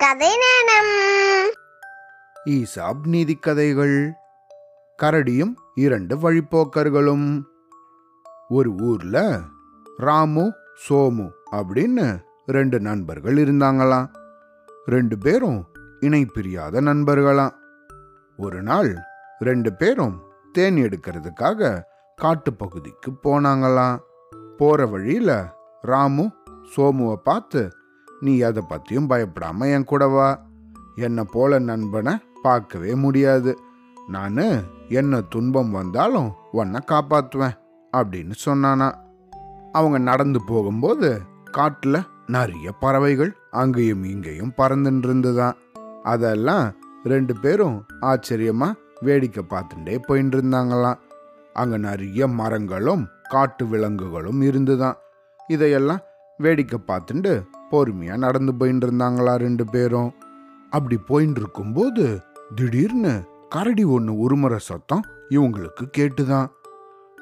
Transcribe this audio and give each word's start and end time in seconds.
கதை 0.00 0.28
நேரம். 0.28 1.52
ஈசாப் 2.44 3.06
நீதிக்கதைகள் 3.06 4.10
கரடியும் 5.02 5.54
இரண்டு 5.74 6.16
வழிப்போக்கர்களும். 6.16 7.42
ஒரு 8.48 8.74
ஊர்ல 8.74 9.40
ராமு 9.96 10.52
சோமு 10.88 11.30
அப்படின்னு 11.52 12.20
ரெண்டு 12.46 12.80
நண்பர்கள் 12.80 13.34
இருந்தாங்களாம். 13.34 14.08
ரெண்டு 14.86 15.18
பேரும் 15.18 15.66
இணை 16.00 16.24
பிரியாத 16.24 16.80
நண்பர்களாம். 16.80 17.54
ஒரு 18.36 18.62
நாள் 18.62 18.96
ரெண்டு 19.38 19.74
பேரும் 19.74 20.22
தேன் 20.52 20.76
எடுக்கிறதுக்காக 20.76 21.82
காட்டுப்பகுதிக்கு 22.22 23.10
போனாங்களாம். 23.22 23.98
போற 24.56 24.86
வழியில 24.86 25.54
ராமு 25.80 26.30
சோமுவை 26.76 27.14
பார்த்து 27.14 27.76
நீ 28.20 28.40
அதை 28.40 28.62
பற்றியும் 28.68 29.06
பயப்படாமல் 29.06 29.68
என் 29.68 29.84
கூட 29.84 30.06
வா. 30.06 30.28
என்னை 30.96 31.24
போல 31.30 31.58
நண்பனை 31.58 32.14
பார்க்கவே 32.42 32.94
முடியாது. 32.94 33.52
நான் 34.08 34.40
என்ன 34.88 35.20
துன்பம் 35.20 35.70
வந்தாலும் 35.70 36.30
உன்னை 36.50 36.80
காப்பாற்றுவேன் 36.86 37.56
அப்படின்னு 37.92 38.34
சொன்னானா. 38.44 38.88
அவங்க 39.72 39.98
நடந்து 39.98 40.40
போகும்போது 40.46 41.08
காட்டில் 41.50 42.06
நிறைய 42.26 42.72
பறவைகள் 42.72 43.32
அங்கேயும் 43.50 44.04
இங்கேயும் 44.04 44.52
பறந்துட்டு 44.56 45.06
இருந்துதான் 45.08 45.56
அதெல்லாம் 46.02 46.66
ரெண்டு 47.04 47.34
பேரும் 47.36 47.86
ஆச்சரியமாக 48.00 48.78
வேடிக்கை 49.00 49.42
பார்த்துட்டே 49.48 49.94
போயின்னு 50.08 50.34
இருந்தாங்களாம். 50.36 50.98
அங்கே 51.52 51.76
நிறைய 51.76 52.26
மரங்களும் 52.40 53.04
காட்டு 53.28 53.66
விலங்குகளும் 53.66 54.40
இருந்துதான். 54.40 54.98
இதையெல்லாம் 55.48 56.02
வேடிக்கை 56.38 56.78
பார்த்துட்டு 56.86 57.32
பொறுமையா 57.70 58.16
நடந்து 58.16 58.54
போயிட்டு 58.54 58.86
இருந்தாங்களா 58.86 59.34
ரெண்டு 59.34 59.64
பேரும். 59.64 60.12
அப்படி 60.70 60.96
போயிட்டு 60.96 61.40
இருக்கும்போது 61.40 62.20
திடீர்னு 62.54 63.24
கரடி 63.48 63.84
ஒன்று 63.84 64.12
உருமுற 64.12 64.56
சத்தம் 64.56 65.04
இவங்களுக்கு 65.28 65.88
கேட்டுதான். 65.98 66.46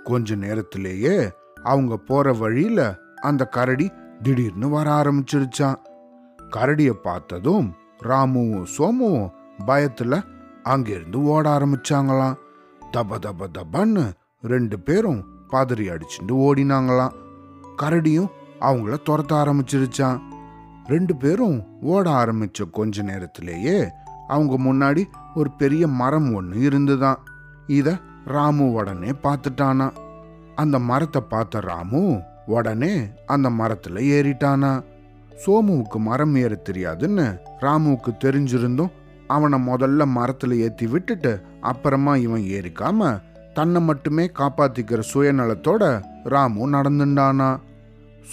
கொஞ்ச 0.05 0.35
நேரத்திலேயே 0.35 1.33
அவங்க 1.63 1.97
போற 1.97 2.33
வழியில 2.33 2.97
அந்த 3.23 3.45
கரடி 3.45 3.93
திடீர்னு 4.23 4.69
வர 4.69 4.91
ஆரம்பிச்சிருச்சான். 4.91 5.77
கரடியை 6.57 6.91
பார்த்ததும் 6.91 7.75
ராமுவும் 8.03 8.67
சோமுவும் 8.79 9.31
பயத்துல 9.67 10.23
அங்கிருந்து 10.63 11.23
ஓட 11.23 11.59
ஆரம்பிச்சாங்களாம். 11.59 12.35
தப 12.93 13.19
தப 13.23 13.47
தபன்னு 13.59 14.11
ரெண்டு 14.43 14.81
பேரும் 14.81 15.25
பதறி 15.51 15.91
அடிச்சுட்டு 15.91 16.33
ஓடினாங்களாம். 16.33 17.13
கரடியும் 17.77 18.29
அவங்கள 18.61 18.97
துரத்த 19.07 19.33
ஆரம்பிச்சிருச்சான். 19.33 20.28
ரெண்டு 20.89 21.17
பேரும் 21.17 21.81
ஓட 21.83 22.11
ஆரம்பிச்ச 22.11 22.71
கொஞ்ச 22.71 23.03
நேரத்திலேயே 23.03 23.89
அவங்க 24.29 24.55
முன்னாடி 24.59 25.05
ஒரு 25.35 25.51
பெரிய 25.51 25.89
மரம் 25.89 26.35
ஒன்று 26.35 26.61
இருந்துதான். 26.61 27.19
இத 27.67 27.97
ராமு 28.25 28.73
உடனே 28.73 29.11
பார்த்துட்டானா. 29.23 29.93
அந்த 30.55 30.79
மரத்தை 30.79 31.23
பார்த்த 31.29 31.61
ராமு 31.61 32.21
உடனே 32.47 32.95
அந்த 33.27 33.51
மரத்துல 33.51 33.99
ஏறிட்டானா. 34.15 34.83
சோமுவுக்கு 35.47 35.99
மரம் 35.99 36.37
ஏற 36.37 36.63
தெரியாதுன்னு 36.71 37.39
ராமுவுக்கு 37.61 38.13
தெரிஞ்சிருந்தும் 38.25 38.91
அவனை 39.27 39.67
முதல்ல 39.67 40.03
மரத்துல 40.17 40.57
ஏத்தி 40.57 40.87
விட்டுட்டு 40.87 41.41
அப்புறமா 41.61 42.17
இவன் 42.17 42.41
ஏறிக்காம 42.41 43.21
தன்னை 43.55 43.81
மட்டுமே 43.81 44.31
காப்பாத்திக்கிற 44.39 45.03
சுயநலத்தோட 45.15 46.03
ராமு 46.25 46.71
நடந்துட்டானா 46.71 47.61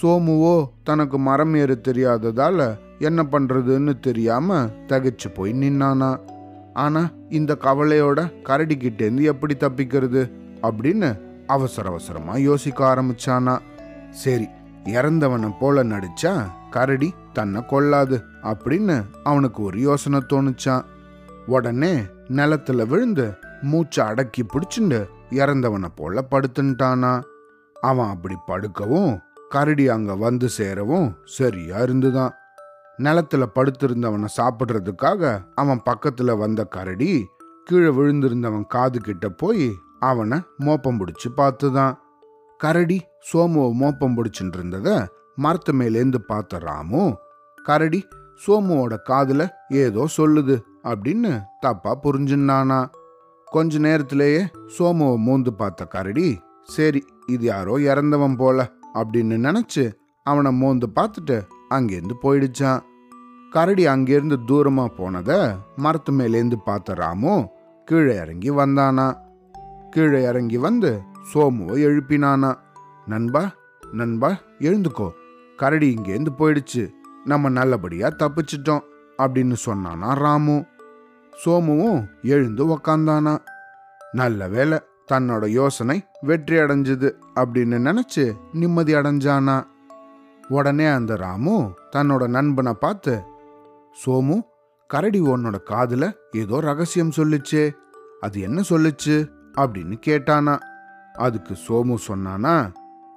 சோமுவோ 0.02 0.70
தனக்கு 0.84 1.18
மரம் 1.18 1.54
ஏற 1.54 1.74
தெரியாததால 1.74 2.78
என்ன 2.98 3.22
பண்றதுன்னு 3.22 4.00
தெரியாம 4.00 4.64
தகச்சு 4.64 5.28
போய் 5.34 5.52
நின்னானா. 5.52 6.20
ஆனா 6.74 7.10
இந்த 7.28 7.56
கவலையோட 7.60 8.32
கரடிக்கிட்டேருந்து 8.44 9.22
எப்படி 9.22 9.56
தப்பிக்கிறது 9.60 10.30
அப்படின்னு 10.62 11.20
அவசர 11.46 11.88
அவசரமா 11.88 12.36
யோசிக்க 12.36 12.94
ஆரம்பிச்சானா. 12.94 13.58
சரி 14.10 14.46
இறந்தவனை 14.84 15.52
போல 15.60 15.84
நடிச்சா 15.84 16.46
கரடி 16.70 17.14
தன்னை 17.32 17.66
கொல்லாது 17.66 18.22
அப்படின்னு 18.42 19.04
அவனுக்கு 19.22 19.62
ஒரு 19.62 19.80
யோசனை 19.80 20.20
தோணுச்சான் 20.32 20.84
உடனே 21.46 21.94
நிலத்துல 22.28 22.86
விழுந்து 22.86 23.34
மூச்சை 23.62 24.04
அடக்கி 24.04 24.42
பிடிச்சிண்டு 24.42 25.08
இறந்தவனை 25.30 25.88
போல 25.94 26.24
படுத்துட்டானா 26.30 27.22
அவன் 27.80 28.08
அப்படி 28.08 28.34
படுக்கவும் 28.46 29.18
கரடி 29.48 29.88
அங்க 29.88 30.14
வந்து 30.16 30.48
சேரவும் 30.48 31.16
சரியா 31.24 31.78
இருந்துதான் 31.78 32.34
நிலத்துல 32.98 33.46
படுத்திருந்தவனை 33.54 34.26
சாப்பிடுறதுக்காக 34.36 35.44
அவன் 35.54 35.80
பக்கத்துல 35.90 36.38
வந்த 36.38 36.64
கரடி 36.64 37.26
கீழே 37.64 37.88
விழுந்திருந்தவன் 37.88 38.66
காது 38.66 39.00
கிட்ட 39.00 39.28
போய் 39.28 39.72
அவனை 40.00 40.38
மோப்பம் 40.58 41.00
பிடிச்சு 41.00 41.28
பார்த்துதான் 41.36 41.94
கரடி 42.58 43.02
சோமுவை 43.32 43.72
மோப்பம் 43.72 44.16
பிடிச்சிட்டு 44.16 44.56
இருந்தத 44.56 45.06
மரத்து 45.34 45.72
மேலேந்து 45.72 46.16
பார்த்த 46.16 46.58
ராமு 46.58 47.16
கரடி 47.64 48.08
சோமுவோட 48.46 48.96
காதுல 49.08 49.48
ஏதோ 49.68 50.06
சொல்லுது 50.16 50.62
அப்படின்னு 50.84 51.42
தப்பா 51.60 51.98
புரிஞ்சுனானா 52.02 52.86
கொஞ்ச 53.44 53.78
நேரத்திலேயே 53.78 54.46
சோமுவை 54.78 55.16
மூந்து 55.26 55.50
பார்த்த 55.50 55.84
கரடி 55.84 56.40
சரி 56.62 57.06
இது 57.26 57.44
யாரோ 57.44 57.80
இறந்தவன் 57.80 58.36
போல. 58.36 58.75
அப்படின்னு 58.96 59.36
நினச்சி 59.46 59.84
அவனை 60.22 60.52
மோந்து 60.52 60.88
பார்த்துட்டு 60.94 61.36
அங்கேருந்து 61.70 62.14
போயிடுச்சான். 62.22 62.80
கரடி 63.50 63.86
அங்கேருந்து 63.86 64.36
தூரமாக 64.46 64.94
போனதை 64.96 65.38
மரத்து 65.76 66.12
மேலேருந்து 66.12 66.56
பார்த்த 66.64 66.94
ராமு 66.94 67.48
கீழே 67.84 68.14
இறங்கி 68.14 68.50
வந்தானா. 68.50 69.06
கீழே 69.90 70.22
இறங்கி 70.22 70.58
வந்து 70.58 71.00
சோமுவை 71.34 71.76
எழுப்பினானா. 71.88 72.54
நண்பா 73.06 73.42
நண்பா 73.92 74.30
எழுந்துக்கோ. 74.58 75.10
கரடி 75.56 75.94
இங்கேருந்து 75.94 76.32
போயிடுச்சு. 76.38 76.90
நம்ம 77.24 77.48
நல்லபடியாக 77.48 78.16
தப்பிச்சிட்டோம் 78.18 78.82
அப்படின்னு 79.18 79.56
சொன்னானா 79.66 80.14
ராமு. 80.14 80.64
சோமுவும் 81.44 82.06
எழுந்து 82.22 82.64
உக்காந்தானா. 82.66 83.38
நல்ல 84.12 84.48
வேலை 84.48 84.78
தன்னோட 85.12 85.46
யோசனை 85.46 86.04
வெற்றி 86.20 86.56
அடைஞ்சது 86.56 87.12
அப்படின்னு 87.34 87.78
நினைச்சு 87.88 88.36
நிம்மதி 88.52 88.94
அடைஞ்சானா? 88.94 89.66
உடனே 90.48 90.86
அந்த 90.86 91.16
ராமு 91.16 91.72
தன்னோட 91.92 92.28
நண்பனை 92.28 92.72
பார்த்து 92.72 93.22
சோமு 94.06 94.40
கரடி 94.86 95.20
உன்னோட 95.20 95.54
காதுல 95.70 96.12
ஏதோ 96.32 96.60
ரகசியம் 96.60 97.10
சொல்லுச்சே 97.10 97.74
அது 98.20 98.40
என்ன 98.40 98.60
சொல்லுச்சு? 98.68 99.30
அப்படின்னு 99.54 100.00
கேட்டானா. 100.06 100.58
அதுக்கு 101.12 101.56
சோமு 101.68 101.96
சொன்னானா 102.08 102.72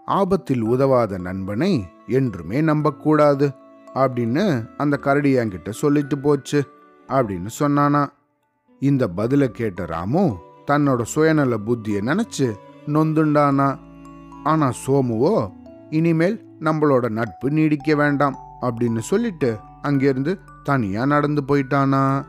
ஆபத்தில் 0.06 0.64
உதவாத 0.64 1.18
நண்பனை 1.18 1.88
என்றுமே 2.08 2.62
நம்பக்கூடாது 2.62 3.52
அப்படின்னு 3.96 4.70
அந்த 4.78 4.98
கரடி 4.98 5.38
என்கிட்ட 5.38 5.70
சொல்லிட்டு 5.70 6.18
போச்சு 6.18 6.64
அப்படின்னு 7.08 7.48
சொன்னானா. 7.60 8.06
இந்த 8.80 9.10
பதில 9.18 9.48
கேட்ட 9.48 9.86
ராமு 9.86 10.38
தன்னோட 10.70 11.02
சுயநல 11.16 11.58
புத்தியை 11.66 12.02
நினைச்சு 12.02 12.54
நொந்துண்டானா? 12.88 13.78
ஆனா 14.44 14.72
சோமுவோ 14.88 15.52
இனிமேல் 15.90 16.46
நம்மளோட 16.60 17.10
நட்பு 17.10 17.52
நீடிக்க 17.52 17.96
வேண்டாம் 17.96 18.36
அப்படின்னு 18.62 19.00
சொல்லிட்டு 19.00 19.58
அங்கிருந்து 19.82 20.40
தனியா 20.64 21.06
நடந்து 21.06 21.44
போயிட்டானா? 21.48 22.26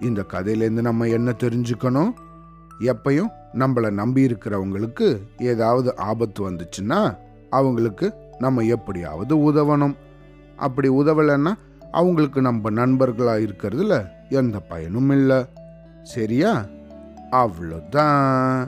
இந்த 0.00 0.24
கதையிலேருந்து 0.32 0.80
நம்ம 0.80 1.06
என்ன 1.06 1.34
தெரிஞ்சுக்கணும்? 1.38 2.12
எப்பையும் 2.80 3.28
நம்மளை 3.54 3.90
நம்பி 3.90 4.26
இருக்கிறவங்களுக்கு 4.26 5.18
ஏதாவது 5.38 5.96
ஆபத்து 5.96 6.50
வந்துச்சுன்னா 6.50 7.16
அவங்களுக்கு 7.50 8.14
நம்ம 8.38 8.60
எப்படியாவது 8.60 9.36
உதவணும். 9.36 9.96
அப்படி 10.56 10.88
உதவலைன்னா 10.88 11.52
அவங்களுக்கு 11.92 12.40
நம்ம 12.40 12.70
நண்பர்களாக 12.70 13.38
இருக்கிறதுல 13.38 14.06
எந்த 14.28 14.60
பயனும் 14.60 15.10
இல்லை. 15.10 15.44
சரியா? 16.02 16.64
அவ்வளோதான் 17.38 18.64